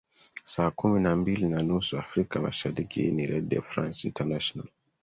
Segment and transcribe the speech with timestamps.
[0.45, 4.67] saa kumi na mbili na nusu afrika mashariki hii ni redio france international